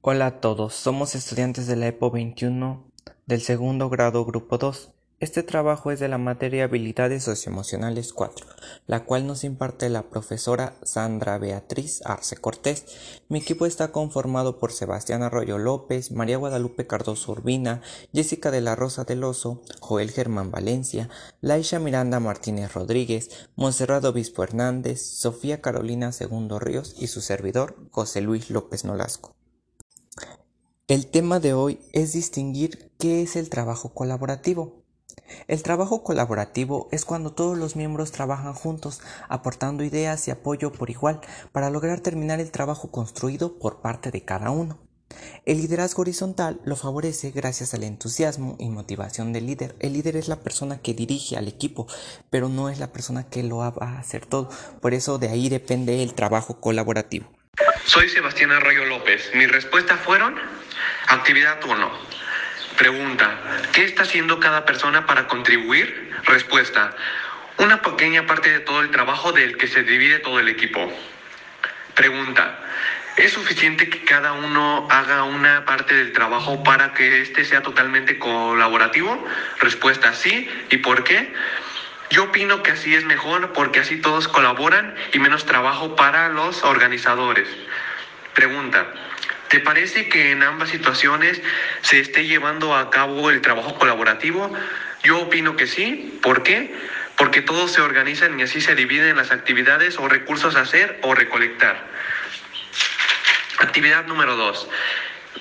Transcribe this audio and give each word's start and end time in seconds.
Hola 0.00 0.26
a 0.26 0.40
todos, 0.40 0.74
somos 0.74 1.16
estudiantes 1.16 1.66
de 1.66 1.74
la 1.74 1.88
EPO 1.88 2.12
21 2.12 2.84
del 3.26 3.40
segundo 3.42 3.90
grado 3.90 4.24
grupo 4.24 4.56
2. 4.56 4.90
Este 5.18 5.42
trabajo 5.42 5.90
es 5.90 5.98
de 5.98 6.06
la 6.06 6.18
materia 6.18 6.62
Habilidades 6.62 7.24
Socioemocionales 7.24 8.12
4, 8.12 8.46
la 8.86 9.04
cual 9.04 9.26
nos 9.26 9.42
imparte 9.42 9.88
la 9.88 10.08
profesora 10.08 10.76
Sandra 10.84 11.36
Beatriz 11.38 12.00
Arce 12.04 12.36
Cortés. 12.36 12.84
Mi 13.28 13.40
equipo 13.40 13.66
está 13.66 13.90
conformado 13.90 14.60
por 14.60 14.70
Sebastián 14.70 15.24
Arroyo 15.24 15.58
López, 15.58 16.12
María 16.12 16.36
Guadalupe 16.36 16.86
Cardoso 16.86 17.32
Urbina, 17.32 17.82
Jessica 18.14 18.52
de 18.52 18.60
la 18.60 18.76
Rosa 18.76 19.02
del 19.02 19.24
Oso, 19.24 19.62
Joel 19.80 20.12
Germán 20.12 20.52
Valencia, 20.52 21.08
Laisha 21.40 21.80
Miranda 21.80 22.20
Martínez 22.20 22.72
Rodríguez, 22.72 23.48
Monserrat 23.56 24.04
Obispo 24.04 24.44
Hernández, 24.44 25.02
Sofía 25.02 25.60
Carolina 25.60 26.12
Segundo 26.12 26.60
Ríos 26.60 26.94
y 26.96 27.08
su 27.08 27.20
servidor 27.20 27.74
José 27.90 28.20
Luis 28.20 28.48
López 28.48 28.84
Nolasco. 28.84 29.37
El 30.88 31.08
tema 31.08 31.38
de 31.38 31.52
hoy 31.52 31.80
es 31.92 32.14
distinguir 32.14 32.90
qué 32.98 33.20
es 33.20 33.36
el 33.36 33.50
trabajo 33.50 33.90
colaborativo. 33.90 34.84
El 35.46 35.62
trabajo 35.62 36.02
colaborativo 36.02 36.88
es 36.90 37.04
cuando 37.04 37.34
todos 37.34 37.58
los 37.58 37.76
miembros 37.76 38.10
trabajan 38.10 38.54
juntos, 38.54 39.02
aportando 39.28 39.84
ideas 39.84 40.26
y 40.26 40.30
apoyo 40.30 40.72
por 40.72 40.88
igual 40.88 41.20
para 41.52 41.68
lograr 41.68 42.00
terminar 42.00 42.40
el 42.40 42.50
trabajo 42.50 42.90
construido 42.90 43.58
por 43.58 43.82
parte 43.82 44.10
de 44.10 44.24
cada 44.24 44.50
uno. 44.50 44.78
El 45.44 45.58
liderazgo 45.58 46.00
horizontal 46.00 46.58
lo 46.64 46.74
favorece 46.74 47.32
gracias 47.32 47.74
al 47.74 47.84
entusiasmo 47.84 48.56
y 48.58 48.70
motivación 48.70 49.34
del 49.34 49.44
líder. 49.44 49.76
El 49.80 49.92
líder 49.92 50.16
es 50.16 50.26
la 50.26 50.40
persona 50.40 50.80
que 50.80 50.94
dirige 50.94 51.36
al 51.36 51.48
equipo, 51.48 51.86
pero 52.30 52.48
no 52.48 52.70
es 52.70 52.78
la 52.78 52.94
persona 52.94 53.28
que 53.28 53.42
lo 53.42 53.58
va 53.58 53.74
a 53.78 53.98
hacer 53.98 54.24
todo. 54.24 54.48
Por 54.80 54.94
eso 54.94 55.18
de 55.18 55.28
ahí 55.28 55.50
depende 55.50 56.02
el 56.02 56.14
trabajo 56.14 56.62
colaborativo. 56.62 57.37
Soy 57.88 58.10
Sebastián 58.10 58.52
Arroyo 58.52 58.84
López. 58.84 59.30
Mis 59.32 59.50
respuestas 59.50 59.98
fueron 60.00 60.38
actividad 61.06 61.58
1. 61.64 61.90
Pregunta, 62.76 63.40
¿qué 63.72 63.84
está 63.84 64.02
haciendo 64.02 64.38
cada 64.40 64.66
persona 64.66 65.06
para 65.06 65.26
contribuir? 65.26 66.14
Respuesta, 66.24 66.94
una 67.56 67.80
pequeña 67.80 68.26
parte 68.26 68.50
de 68.50 68.60
todo 68.60 68.82
el 68.82 68.90
trabajo 68.90 69.32
del 69.32 69.56
que 69.56 69.68
se 69.68 69.84
divide 69.84 70.18
todo 70.18 70.38
el 70.38 70.48
equipo. 70.48 70.92
Pregunta, 71.94 72.60
¿es 73.16 73.32
suficiente 73.32 73.88
que 73.88 74.04
cada 74.04 74.34
uno 74.34 74.86
haga 74.90 75.22
una 75.22 75.64
parte 75.64 75.94
del 75.94 76.12
trabajo 76.12 76.62
para 76.62 76.92
que 76.92 77.22
éste 77.22 77.46
sea 77.46 77.62
totalmente 77.62 78.18
colaborativo? 78.18 79.26
Respuesta, 79.60 80.12
sí. 80.12 80.46
¿Y 80.68 80.76
por 80.76 81.04
qué? 81.04 81.32
Yo 82.10 82.24
opino 82.24 82.62
que 82.62 82.72
así 82.72 82.94
es 82.94 83.04
mejor 83.04 83.52
porque 83.52 83.80
así 83.80 84.00
todos 84.00 84.28
colaboran 84.28 84.94
y 85.12 85.18
menos 85.18 85.44
trabajo 85.44 85.94
para 85.94 86.30
los 86.30 86.64
organizadores. 86.64 87.48
Pregunta, 88.38 88.86
¿te 89.48 89.58
parece 89.58 90.08
que 90.08 90.30
en 90.30 90.44
ambas 90.44 90.68
situaciones 90.68 91.42
se 91.80 91.98
esté 91.98 92.24
llevando 92.24 92.76
a 92.76 92.88
cabo 92.88 93.30
el 93.30 93.40
trabajo 93.40 93.74
colaborativo? 93.74 94.54
Yo 95.02 95.18
opino 95.22 95.56
que 95.56 95.66
sí. 95.66 96.16
¿Por 96.22 96.44
qué? 96.44 96.72
Porque 97.16 97.42
todos 97.42 97.72
se 97.72 97.80
organizan 97.80 98.38
y 98.38 98.44
así 98.44 98.60
se 98.60 98.76
dividen 98.76 99.16
las 99.16 99.32
actividades 99.32 99.98
o 99.98 100.06
recursos 100.06 100.54
a 100.54 100.60
hacer 100.60 101.00
o 101.02 101.16
recolectar. 101.16 101.84
Actividad 103.58 104.06
número 104.06 104.36
2. 104.36 104.68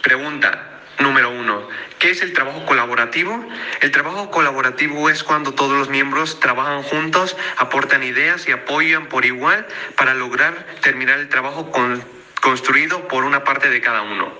Pregunta 0.01 0.81
número 0.97 1.29
1. 1.29 1.69
¿Qué 1.99 2.09
es 2.09 2.23
el 2.23 2.33
trabajo 2.33 2.65
colaborativo? 2.65 3.47
El 3.81 3.91
trabajo 3.91 4.31
colaborativo 4.31 5.11
es 5.11 5.23
cuando 5.23 5.53
todos 5.53 5.77
los 5.77 5.89
miembros 5.89 6.39
trabajan 6.39 6.81
juntos, 6.81 7.37
aportan 7.57 8.01
ideas 8.01 8.47
y 8.47 8.53
apoyan 8.53 9.05
por 9.05 9.23
igual 9.23 9.67
para 9.95 10.15
lograr 10.15 10.65
terminar 10.81 11.19
el 11.19 11.29
trabajo 11.29 11.69
con, 11.69 12.16
construido 12.39 13.07
por 13.07 13.23
una 13.23 13.43
parte 13.43 13.69
de 13.69 13.81
cada 13.81 14.01
uno. 14.01 14.31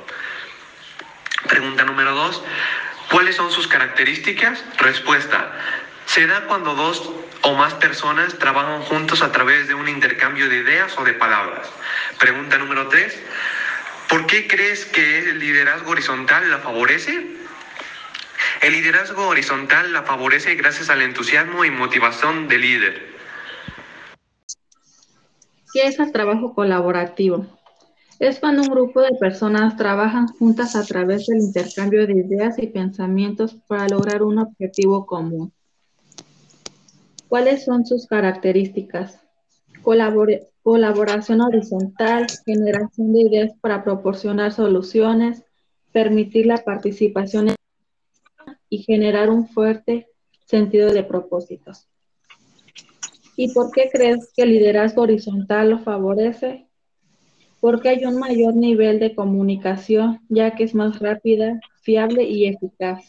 Pregunta 1.48 1.84
número 1.86 2.14
2. 2.14 2.44
¿Cuáles 3.12 3.36
son 3.36 3.52
sus 3.52 3.68
características? 3.68 4.64
Respuesta. 4.78 5.52
Se 6.06 6.26
da 6.28 6.46
cuando 6.48 6.76
dos 6.76 7.10
o 7.42 7.54
más 7.56 7.74
personas 7.76 8.38
trabajan 8.38 8.82
juntos 8.84 9.22
a 9.22 9.32
través 9.32 9.68
de 9.68 9.74
un 9.74 9.88
intercambio 9.88 10.50
de 10.50 10.58
ideas 10.58 10.98
o 10.98 11.04
de 11.04 11.14
palabras. 11.14 11.70
Pregunta 12.20 12.58
número 12.58 12.88
3. 12.88 13.24
¿Por 14.10 14.26
qué 14.26 14.48
crees 14.48 14.86
que 14.86 15.20
el 15.20 15.40
liderazgo 15.40 15.92
horizontal 15.92 16.50
la 16.50 16.60
favorece? 16.60 17.38
El 18.62 18.74
liderazgo 18.74 19.28
horizontal 19.28 19.94
la 19.94 20.04
favorece 20.04 20.56
gracias 20.56 20.90
al 20.90 21.02
entusiasmo 21.02 21.66
y 21.66 21.72
motivación 21.72 22.48
del 22.48 22.62
líder. 22.62 23.18
¿Qué 25.74 25.88
es 25.88 26.00
el 26.00 26.12
trabajo 26.12 26.54
colaborativo? 26.56 27.46
Es 28.20 28.40
cuando 28.40 28.64
un 28.64 28.70
grupo 28.70 29.02
de 29.02 29.14
personas 29.20 29.78
trabajan 29.78 30.28
juntas 30.28 30.76
a 30.76 30.84
través 30.84 31.28
del 31.28 31.38
intercambio 31.38 32.08
de 32.08 32.14
ideas 32.14 32.58
y 32.58 32.66
pensamientos 32.66 33.56
para 33.68 33.88
lograr 33.88 34.24
un 34.24 34.40
objetivo 34.40 35.06
común. 35.06 35.54
¿Cuáles 37.28 37.66
son 37.66 37.86
sus 37.86 38.08
características? 38.08 39.20
colaboración 40.64 41.40
horizontal, 41.40 42.28
generación 42.46 43.14
de 43.14 43.22
ideas 43.22 43.52
para 43.62 43.86
proporcionar 43.86 44.52
soluciones, 44.52 45.44
permitir 45.94 46.46
la 46.46 46.58
participación 46.58 47.56
y 48.70 48.80
generar 48.80 49.30
un 49.30 49.48
fuerte 49.48 50.08
sentido 50.46 50.92
de 50.92 51.04
propósitos. 51.04 51.88
¿Y 53.38 53.54
por 53.54 53.72
qué 53.72 53.90
crees 53.90 54.32
que 54.36 54.44
el 54.44 54.50
liderazgo 54.50 55.04
horizontal 55.04 55.70
lo 55.70 55.80
favorece? 55.80 56.67
Porque 57.68 57.90
hay 57.90 58.06
un 58.06 58.18
mayor 58.18 58.56
nivel 58.56 58.98
de 58.98 59.14
comunicación, 59.14 60.22
ya 60.30 60.56
que 60.56 60.64
es 60.64 60.74
más 60.74 61.00
rápida, 61.00 61.60
fiable 61.82 62.24
y 62.24 62.48
eficaz. 62.48 63.04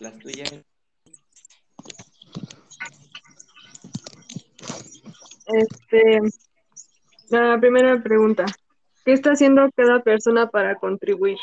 Las 0.00 0.18
tuyas. 0.18 0.50
Este, 5.46 6.18
la 7.30 7.60
primera 7.60 8.02
pregunta. 8.02 8.44
¿Qué 9.04 9.12
está 9.12 9.30
haciendo 9.30 9.70
cada 9.76 10.00
persona 10.00 10.48
para 10.48 10.74
contribuir? 10.74 11.38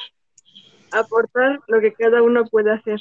Aportar 0.92 1.62
lo 1.68 1.80
que 1.80 1.94
cada 1.94 2.24
uno 2.24 2.44
puede 2.44 2.74
hacer. 2.74 3.00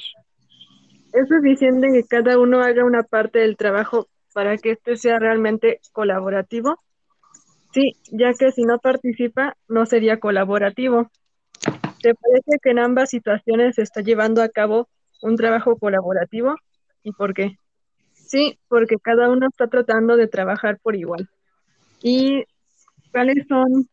¿Es 1.11 1.27
suficiente 1.27 1.89
que 1.91 2.07
cada 2.07 2.39
uno 2.39 2.61
haga 2.61 2.85
una 2.85 3.03
parte 3.03 3.39
del 3.39 3.57
trabajo 3.57 4.07
para 4.39 4.57
que 4.57 4.71
éste 4.71 4.95
sea 4.95 5.19
realmente 5.19 5.81
colaborativo? 5.91 6.79
Sí, 7.73 7.97
ya 8.09 8.31
que 8.33 8.53
si 8.53 8.63
no 8.63 8.79
participa, 8.79 9.57
no 9.67 9.85
sería 9.85 10.17
colaborativo. 10.17 11.11
¿Te 12.01 12.15
parece 12.15 12.57
que 12.63 12.69
en 12.69 12.79
ambas 12.79 13.09
situaciones 13.09 13.75
se 13.75 13.81
está 13.81 13.99
llevando 13.99 14.41
a 14.41 14.47
cabo 14.47 14.87
un 15.21 15.35
trabajo 15.35 15.75
colaborativo? 15.77 16.55
¿Y 17.03 17.11
por 17.11 17.33
qué? 17.33 17.57
Sí, 18.13 18.57
porque 18.69 18.95
cada 18.95 19.29
uno 19.29 19.45
está 19.49 19.67
tratando 19.67 20.15
de 20.15 20.29
trabajar 20.29 20.79
por 20.81 20.95
igual. 20.95 21.27
¿Y 22.01 22.45
cuáles 23.11 23.45
son, 23.45 23.89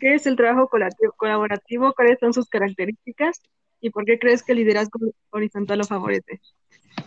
qué 0.00 0.14
es 0.14 0.26
el 0.26 0.34
trabajo 0.34 0.68
colaborativo? 1.16 1.92
¿Cuáles 1.94 2.18
son 2.18 2.32
sus 2.32 2.48
características? 2.48 3.40
¿Y 3.80 3.90
por 3.90 4.04
qué 4.04 4.18
crees 4.18 4.42
que 4.42 4.50
el 4.50 4.58
liderazgo 4.58 4.98
horizontal 5.30 5.78
lo 5.78 5.84
favorece? 5.84 6.40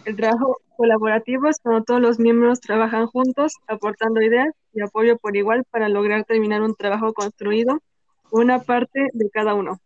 El 0.09 0.15
trabajo 0.15 0.57
colaborativo 0.75 1.49
es 1.49 1.59
cuando 1.61 1.83
todos 1.83 2.01
los 2.01 2.17
miembros 2.17 2.59
trabajan 2.61 3.05
juntos, 3.05 3.53
aportando 3.67 4.23
ideas 4.23 4.47
y 4.73 4.81
apoyo 4.81 5.19
por 5.19 5.37
igual 5.37 5.65
para 5.69 5.87
lograr 5.87 6.25
terminar 6.25 6.63
un 6.63 6.73
trabajo 6.73 7.13
construido, 7.13 7.79
una 8.31 8.63
parte 8.63 9.09
de 9.13 9.29
cada 9.29 9.53
uno. 9.53 9.79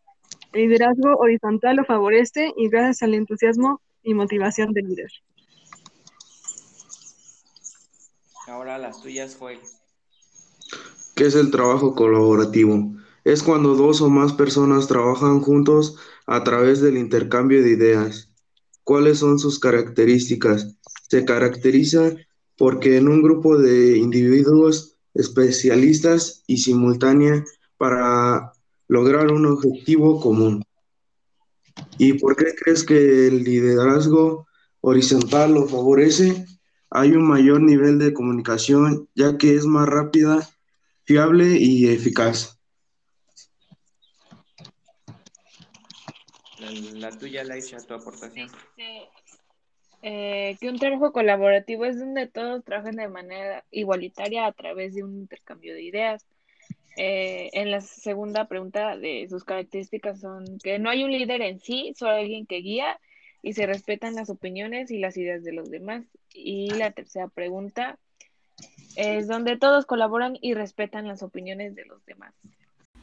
El 0.53 0.61
liderazgo 0.61 1.17
horizontal 1.17 1.75
lo 1.75 1.84
favorece 1.84 2.53
y 2.56 2.69
gracias 2.69 3.03
al 3.03 3.16
entusiasmo 3.16 3.81
y 4.01 4.13
motivación 4.13 4.72
del 4.72 4.88
líder. 4.88 5.11
Ahora 8.47 8.78
las 8.78 9.02
tuyas, 9.02 9.35
Joel. 9.37 9.59
¿Qué 11.17 11.26
es 11.26 11.35
el 11.35 11.52
trabajo 11.52 11.96
colaborativo? 11.96 12.93
Es 13.26 13.43
cuando 13.43 13.76
dos 13.76 13.99
o 13.99 14.09
más 14.09 14.31
personas 14.31 14.87
trabajan 14.87 15.41
juntos 15.41 15.97
a 16.26 16.46
través 16.46 16.79
del 16.79 16.96
intercambio 16.96 17.61
de 17.61 17.72
ideas. 17.72 18.33
¿Cuáles 18.84 19.20
son 19.20 19.40
sus 19.40 19.59
características? 19.59 20.76
Se 21.09 21.26
caracteriza 21.26 22.16
porque 22.58 22.97
en 22.97 23.08
un 23.08 23.22
grupo 23.22 23.58
de 23.58 23.97
individuos 23.97 24.97
especialistas 25.14 26.44
y 26.47 26.58
simultánea 26.58 27.44
para 27.78 28.53
lograr 28.88 29.32
un 29.32 29.46
objetivo 29.46 30.20
común. 30.20 30.64
¿Y 31.97 32.14
por 32.14 32.35
qué 32.35 32.53
crees 32.56 32.84
que 32.84 33.28
el 33.28 33.44
liderazgo 33.44 34.47
horizontal 34.82 35.53
lo 35.53 35.68
favorece? 35.68 36.46
hay 36.96 37.14
un 37.14 37.28
mayor 37.28 37.59
nivel 37.59 37.97
de 37.97 38.14
comunicación 38.14 39.09
ya 39.16 39.36
que 39.40 39.56
es 39.56 39.66
más 39.66 39.90
rápida, 39.90 40.47
fiable 41.06 41.58
y 41.58 41.88
eficaz. 41.88 42.59
La, 46.96 47.11
tuya, 47.11 47.43
Laisha, 47.43 47.78
tu 47.78 47.93
aportación. 47.93 48.49
Este, 48.78 49.09
Eh, 50.05 50.58
que 50.59 50.67
un 50.67 50.78
trabajo 50.78 51.14
colaborativo 51.14 51.85
es 51.85 51.97
donde 51.97 52.28
todos 52.28 52.61
trabajan 52.66 52.97
de 52.97 53.08
manera 53.08 53.64
igualitaria 53.72 54.46
a 54.46 54.52
través 54.52 54.96
de 54.96 55.03
un 55.03 55.16
intercambio 55.16 55.73
de 55.73 55.81
ideas. 55.81 56.25
Eh, 56.97 57.49
en 57.53 57.72
la 57.72 57.79
segunda 57.79 58.49
pregunta 58.49 58.97
de 58.97 59.25
sus 59.29 59.46
características 59.46 60.20
son 60.20 60.59
que 60.61 60.78
no 60.78 60.90
hay 60.90 61.05
un 61.05 61.11
líder 61.11 61.41
en 61.41 61.61
sí, 61.61 61.93
solo 61.96 62.11
alguien 62.11 62.46
que 62.46 62.58
guía 62.58 62.99
y 63.41 63.53
se 63.53 63.66
respetan 63.66 64.14
las 64.16 64.29
opiniones 64.29 64.91
y 64.91 64.99
las 64.99 65.16
ideas 65.16 65.41
de 65.46 65.53
los 65.53 65.72
demás. 65.72 66.03
Y 66.34 66.69
la 66.72 66.91
tercera 66.91 67.29
pregunta 67.29 67.97
es 68.97 69.28
donde 69.28 69.58
todos 69.58 69.85
colaboran 69.85 70.37
y 70.41 70.53
respetan 70.53 71.08
las 71.08 71.23
opiniones 71.23 71.76
de 71.76 71.85
los 71.85 72.05
demás. 72.05 72.34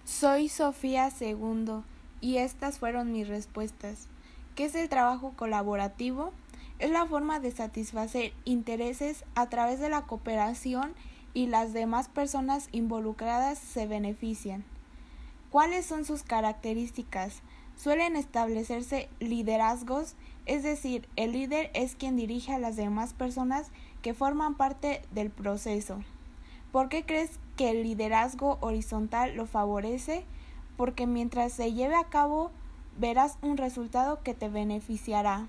Soy 0.05 0.51
Sofía 0.51 1.09
Segundo 1.11 1.83
y 2.21 2.39
estas 2.39 2.79
fueron 2.79 3.13
mis 3.13 3.29
respuestas. 3.29 4.09
¿Qué 4.55 4.65
es 4.65 4.75
el 4.75 4.89
trabajo 4.89 5.33
colaborativo? 5.37 6.33
Es 6.79 6.91
la 6.91 7.07
forma 7.07 7.41
de 7.41 7.51
satisfacer 7.51 8.33
intereses 8.45 9.25
a 9.35 9.49
través 9.49 9.81
de 9.81 9.89
la 9.89 10.03
cooperación 10.03 10.95
y 11.35 11.47
las 11.47 11.73
demás 11.73 12.09
personas 12.09 12.69
involucradas 12.73 13.59
se 13.59 13.87
benefician. 13.87 14.65
¿Cuáles 15.51 15.87
son 15.87 16.05
sus 16.05 16.23
características? 16.23 17.43
Suelen 17.77 18.17
establecerse 18.17 19.09
liderazgos, 19.21 20.15
es 20.47 20.63
decir, 20.63 21.09
el 21.17 21.33
líder 21.33 21.71
es 21.75 21.95
quien 21.95 22.17
dirige 22.17 22.53
a 22.53 22.59
las 22.59 22.77
demás 22.77 23.15
personas 23.15 23.71
que 24.03 24.15
forman 24.15 24.55
parte 24.55 25.03
del 25.13 25.31
proceso. 25.31 26.03
¿Por 26.73 26.89
qué 26.89 27.05
crees 27.05 27.31
que 27.57 27.71
el 27.71 27.83
liderazgo 27.83 28.59
horizontal 28.61 29.35
lo 29.35 29.47
favorece? 29.47 30.25
Porque 30.77 31.07
mientras 31.07 31.53
se 31.53 31.73
lleve 31.73 31.95
a 31.95 32.09
cabo 32.09 32.51
verás 32.99 33.39
un 33.43 33.57
resultado 33.57 34.23
que 34.23 34.35
te 34.35 34.49
beneficiará. 34.49 35.49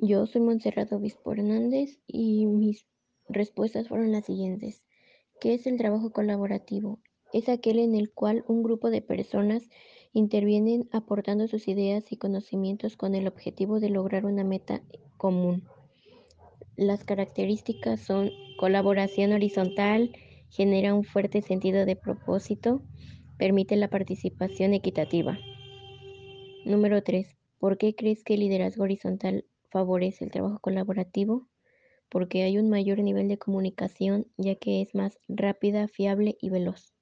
Yo 0.00 0.26
soy 0.26 0.40
Montserrat 0.40 0.92
Obispo 0.92 1.32
Hernández 1.32 1.98
y 2.06 2.46
mis 2.46 2.86
respuestas 3.28 3.88
fueron 3.88 4.12
las 4.12 4.26
siguientes. 4.26 4.82
¿Qué 5.40 5.54
es 5.54 5.66
el 5.66 5.78
trabajo 5.78 6.12
colaborativo? 6.12 7.00
Es 7.32 7.48
aquel 7.48 7.78
en 7.78 7.94
el 7.94 8.12
cual 8.12 8.44
un 8.48 8.62
grupo 8.62 8.90
de 8.90 9.02
personas 9.02 9.68
intervienen 10.12 10.88
aportando 10.92 11.48
sus 11.48 11.68
ideas 11.68 12.12
y 12.12 12.16
conocimientos 12.16 12.96
con 12.96 13.14
el 13.14 13.26
objetivo 13.26 13.80
de 13.80 13.90
lograr 13.90 14.26
una 14.26 14.44
meta 14.44 14.82
común. 15.16 15.64
Las 16.76 17.04
características 17.04 18.00
son 18.00 18.30
colaboración 18.58 19.32
horizontal, 19.32 20.12
genera 20.54 20.94
un 20.94 21.02
fuerte 21.02 21.42
sentido 21.42 21.84
de 21.84 21.96
propósito, 21.96 22.80
permite 23.38 23.74
la 23.74 23.88
participación 23.88 24.72
equitativa. 24.72 25.36
Número 26.64 27.02
3. 27.02 27.36
¿Por 27.58 27.76
qué 27.76 27.96
crees 27.96 28.22
que 28.22 28.34
el 28.34 28.40
liderazgo 28.40 28.84
horizontal 28.84 29.46
favorece 29.70 30.24
el 30.24 30.30
trabajo 30.30 30.60
colaborativo? 30.60 31.48
Porque 32.08 32.44
hay 32.44 32.58
un 32.58 32.70
mayor 32.70 33.00
nivel 33.00 33.26
de 33.26 33.36
comunicación 33.36 34.28
ya 34.36 34.54
que 34.54 34.80
es 34.80 34.94
más 34.94 35.18
rápida, 35.26 35.88
fiable 35.88 36.36
y 36.40 36.50
veloz. 36.50 36.93